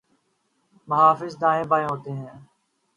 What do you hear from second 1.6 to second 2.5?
بائیں ہوتے ہیں۔